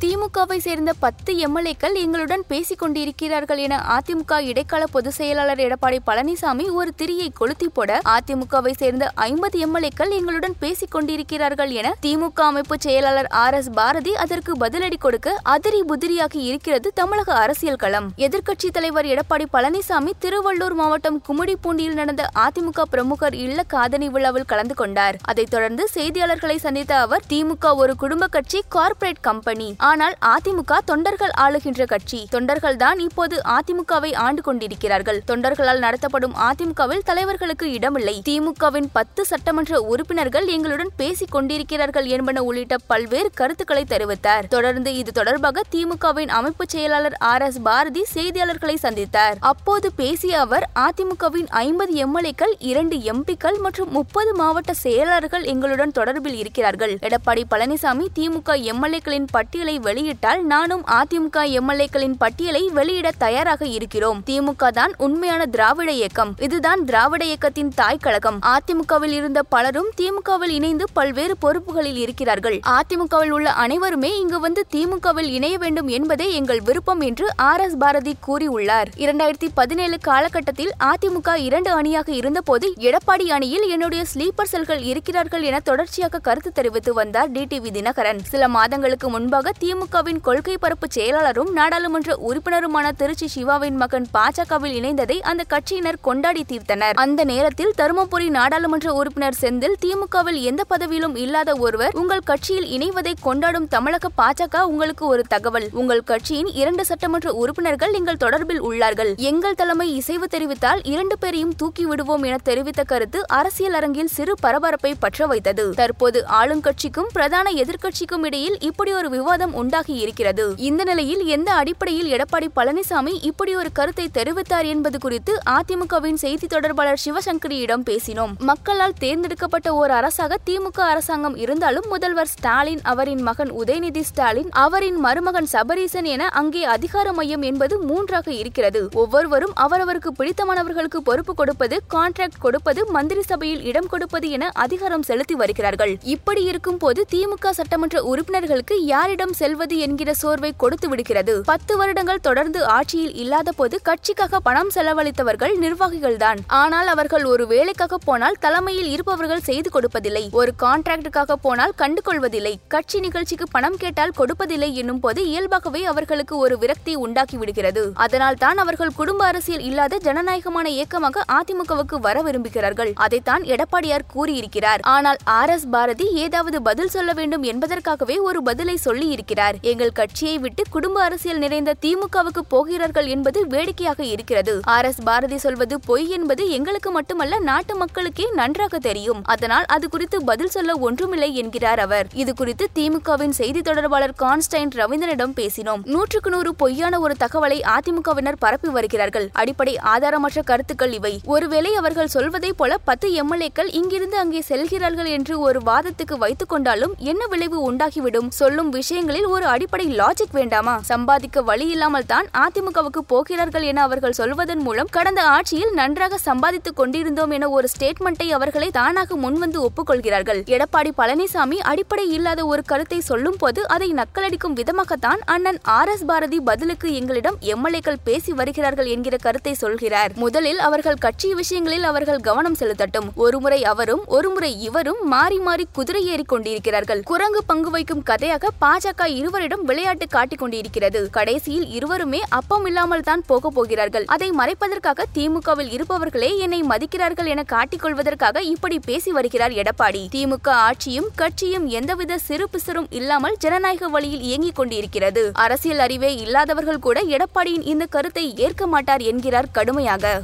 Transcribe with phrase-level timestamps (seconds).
[0.00, 6.90] திமுகவை சேர்ந்த பத்து எம்எல்ஏக்கள் எங்களுடன் பேசிக் கொண்டிருக்கிறார்கள் என அதிமுக இடைக்கால பொதுச் செயலாளர் எடப்பாடி பழனிசாமி ஒரு
[6.98, 13.54] திரியை கொளுத்தி போட அதிமுகவை சேர்ந்த ஐம்பது எம்எல்ஏக்கள் எங்களுடன் பேசிக் கொண்டிருக்கிறார்கள் என திமுக அமைப்பு செயலாளர் ஆர்
[13.54, 18.08] எஸ் பாரதி அதற்கு பதிலடி கொடுக்க அதிரி புதிரியாகி இருக்கிறது தமிழக அரசியல் களம்.
[18.16, 25.16] எதிர்க்கட்சித் தலைவர் எடப்பாடி பழனிசாமி திருவள்ளூர் மாவட்டம் கும்மிடிப்பூண்டியில் நடந்த அதிமுக பிரமுகர் இல்ல காதணி விழாவில் கலந்து கொண்டார்.
[25.22, 29.74] அதைத் தொடர்ந்து செய்தியாளர்களை சந்தித்த அவர் திமுக ஒரு குடும்ப கட்சி கார்ப்பரேட் கம்பெனி.
[29.88, 32.20] ஆனால் அதிமுக தொண்டர்கள் ஆளுகின்ற கட்சி.
[32.30, 35.22] தொண்டர்கள் தான் இப்போது அதிமுகவை ஆண்டு கொண்டிருக்கிறார்கள்.
[35.26, 38.22] தொண்டர்களால் நடத்தப்படும் அதிமுகவில் தலைவர்களுக்கு இடமில்லை.
[38.28, 44.48] திமுகவின் பத்து சட்டமன்ற உறுப்பினர்கள் எங்களுடன் பேசிக் கொண்டிருக்கிறார்கள் என்பன உள்ளிட்ட பல்வேறு கருத்துக்களை தெரிவித்தார்.
[44.48, 47.42] தொடர்ந்து இது தொடர்பாக திமுகவின் அமைப்பு செயலாளர் ஆர்.
[47.42, 47.60] எஸ்.
[47.62, 49.36] பாரதி செய்தியாளர்களை சந்தித்தார்.
[49.40, 56.94] அப்போது பேசிய அவர் அதிமுகவின் ஐம்பது எம்எல்ஏக்கள் இரண்டு எம்பிக்கள் மற்றும் முப்பது மாவட்ட செயலாளர்கள் எங்களுடன் தொடர்பில் இருக்கிறார்கள்.
[57.02, 64.22] எடப்பாடி பழனிசாமி திமுக எம்எல்ஏக்களின் பட்டியலை வெளியிட்டால் நானும் அதிமுக எம்எல்ஏக்களின் பட்டியலை வெளியிட தயாராக இருக்கிறோம்.
[64.26, 66.34] திமுக தான் உண்மையான திராவிட இயக்கம்.
[66.38, 72.60] இதுதான் திராவிட இயக்கத்தின் தாய் கழகம் அதிமுகவில் இருந்த பலரும் திமுகவில் இணைந்து பல்வேறு பொறுப்புகளில் இருக்கிறார்கள்.
[72.64, 78.16] அதிமுகவில் உள்ள அனைவருமே இங்கு வந்து திமுகவில் இணைய வேண்டும் என்பதே எங்கள் விருப்பம் என்று ஆர் எஸ் பாரதி
[78.26, 78.88] கூறியுள்ளார்.
[78.96, 86.18] இரண்டாயிரத்தி பதினேழு காலகட்டத்தில் அதிமுக இரண்டு அணியாக இருந்தபோது எடப்பாடி அணியில் என்னுடைய ஸ்லீப்பர் செல்கள் இருக்கிறார்கள் என தொடர்ச்சியாக
[86.18, 88.20] கருத்து தெரிவித்து வந்தார் டிடிவி தினகரன்.
[88.22, 95.16] சில மாதங்களுக்கு முன்பாக தி திமுகவின் கொள்கை பரப்பு செயலாளரும் நாடாளுமன்ற உறுப்பினருமான திருச்சி சிவாவின் மகன் பாஜகவில் இணைந்ததை
[95.20, 96.92] அந்த கட்சியினர் கொண்டாடி தீர்த்தனர்.
[96.94, 103.68] அந்த நேரத்தில் தருமபுரி நாடாளுமன்ற உறுப்பினர் செந்தில் திமுகவில் எந்த பதவியிலும் இல்லாத ஒருவர் உங்கள் கட்சியில் இணைவதை கொண்டாடும்
[103.68, 105.68] தமிழக பாஜக உங்களுக்கு ஒரு தகவல்.
[105.72, 109.16] உங்கள் கட்சியின் இரண்டு சட்டமன்ற உறுப்பினர்கள் எங்கள் தொடர்பில் உள்ளார்கள்.
[109.16, 114.94] எங்கள் தலைமை இசைவு தெரிவித்தால் இரண்டு பேரையும் தூக்கி விடுவோம் என தெரிவித்த கருத்து அரசியல் அரங்கில் சிறு பரபரப்பை
[114.94, 115.70] பற்ற வைத்தது.
[115.70, 122.48] தற்போது ஆளுங்கட்சிக்கும் பிரதான எதிர்க்கட்சிக்கும் இடையில் இப்படி ஒரு விவாதம் உண்டாகி இருக்கிறது இந்த நிலையில் எந்த அடிப்படையில் எடப்பாடி
[122.58, 128.32] பழனிசாமி இப்படி ஒரு கருத்தை தெரிவித்தார் என்பது குறித்து அதிமுகவின் செய்தி தொடர்பாளர் சிவசங்கரியிடம் பேசினோம்.
[128.50, 135.50] மக்களால் தேர்ந்தெடுக்கப்பட்ட ஓர் அரசாக திமுக அரசாங்கம் இருந்தாலும் முதல்வர் ஸ்டாலின் அவரின் மகன் உதயநிதி ஸ்டாலின் அவரின் மருமகன்
[135.54, 138.82] சபரீசன் என அங்கே அதிகார மையம் என்பது மூன்றாக இருக்கிறது.
[139.02, 145.92] ஒவ்வொருவரும் அவரவருக்கு பிடித்தமானவர்களுக்கு பொறுப்பு கொடுப்பது கான்ட்ராக்ட் கொடுப்பது மந்திரி சபையில் இடம் கொடுப்பது என அதிகாரம் செலுத்தி வருகிறார்கள்.
[146.14, 151.34] இப்படி இருக்கும் போது திமுக சட்டமன்ற உறுப்பினர்களுக்கு யாரிடம் செல்வது என்கிற சோர்வை கொடுத்து விடுகிறது.
[151.50, 156.38] பத்து வருடங்கள் தொடர்ந்து ஆட்சியில் இல்லாத போது கட்சிக்காக பணம் செலவழித்தவர்கள் நிர்வாகிகள்தான்.
[156.62, 160.22] ஆனால் அவர்கள் ஒரு வேலைக்காக போனால் தலைமையில் இருப்பவர்கள் செய்து கொடுப்பதில்லை.
[160.40, 166.56] ஒரு கான்ட்ராக்டுக்காக போனால் கண்டு கொள்வதில்லை கட்சி நிகழ்ச்சிக்கு பணம் கேட்டால் கொடுப்பதில்லை என்னும் போது இயல்பாகவே அவர்களுக்கு ஒரு
[166.64, 167.84] விரக்தி உண்டாக்கி விடுகிறது.
[168.06, 172.92] அதனால் தான் அவர்கள் குடும்ப அரசியல் இல்லாத ஜனநாயகமான இயக்கமாக அதிமுகவுக்கு வர விரும்புகிறார்கள்.
[173.06, 174.84] அதைத்தான் எடப்பாடியார் கூறியிருக்கிறார்.
[174.96, 180.38] ஆனால் ஆர் எஸ் பாரதி ஏதாவது பதில் சொல்ல வேண்டும் என்பதற்காகவே ஒரு பதிலை சொல்லி இருக்கிறார் எங்கள் கட்சியை
[180.38, 184.60] விட்டு குடும்ப அரசியல் நிறைந்த திமுகவுக்கு போகிறார்கள் என்பது வேடிக்கையாக இருக்கிறது.
[184.64, 189.20] ஆர் எஸ் பாரதி சொல்வது பொய் என்பது எங்களுக்கு மட்டுமல்ல நாட்டு மக்களுக்கே நன்றாக தெரியும்.
[189.24, 192.06] அதனால் அது குறித்து பதில் சொல்ல ஒன்றுமில்லை என்கிறார் அவர்.
[192.12, 195.80] இது குறித்து திமுகவின் செய்தி தொடர்பாளர் கான்ஸ்டைன் ரவீந்திரனிடம் பேசினோம்.
[195.84, 199.30] நூற்றுக்கு நூறு பொய்யான ஒரு தகவலை அதிமுகவினர் பரப்பி வருகிறார்கள்.
[199.32, 201.20] அடிப்படை ஆதாரமற்ற கருத்துக்கள் இவை.
[201.24, 207.26] ஒருவேளை அவர்கள் சொல்வதைப் போல பத்து எம்எல்ஏக்கள் இங்கிருந்து அங்கே செல்கிறார்கள் என்று ஒரு வாதத்துக்கு வைத்துக் கொண்டாலும் என்ன
[207.26, 208.30] விளைவு உண்டாகிவிடும்?
[208.30, 210.72] சொல்லும் விஷயங்களை விஷயங்களில் ஒரு அடிப்படை லாஜிக் வேண்டாமா?
[210.88, 217.32] சம்பாதிக்க வழி இல்லாமல் தான் அதிமுகவுக்கு போகிறார்கள் என அவர்கள் சொல்வதன் மூலம் கடந்த ஆட்சியில் நன்றாக சம்பாதித்துக் கொண்டிருந்தோம்
[217.36, 220.40] என ஒரு ஸ்டேட்மெண்ட்டை அவர்களை தானாக முன்வந்து ஒப்புக்கொள்கிறார்கள்.
[220.56, 226.40] எடப்பாடி பழனிசாமி அடிப்படை இல்லாத ஒரு கருத்தை சொல்லும் போது அதை நக்கலடிக்கும் விதமாகத்தான் அண்ணன் ஆர் எஸ் பாரதி
[226.50, 230.14] பதிலுக்கு எங்களிடம் எம்எல்ஏக்கள் பேசி வருகிறார்கள் என்கிற கருத்தை சொல்கிறார்.
[230.24, 233.10] முதலில் அவர்கள் கட்சி விஷயங்களில் அவர்கள் கவனம் செலுத்தட்டும்.
[233.26, 237.04] ஒருமுறை அவரும் ஒருமுறை இவரும் மாறி மாறி குதிரை ஏறி கொண்டிருக்கிறார்கள்.
[237.12, 241.10] குரங்கு பங்கு வைக்கும் கதையாக பாஜக இருவரிடம் விளையாட்டு காட்டிக் கொண்டிருக்கிறது.
[241.10, 244.04] கடைசியில் இருவருமே அப்பம் இல்லாமல் தான் போக போகிறார்கள்.
[244.06, 250.02] அதை மறைப்பதற்காக திமுகவில் இருப்பவர்களே என்னை மதிக்கிறார்கள் என காட்டிக் கொள்வதற்காக இப்படி பேசி வருகிறார் எடப்பாடி.
[250.14, 255.30] திமுக ஆட்சியும் கட்சியும் எந்தவித சிறு பிசரும் இல்லாமல் ஜனநாயக வழியில் இயங்கிக் கொண்டிருக்கிறது.
[255.34, 260.22] அரசியல் அறிவே இல்லாதவர்கள் கூட எடப்பாடியின் இந்த கருத்தை ஏற்க மாட்டார் என்கிறார் கடுமையாக.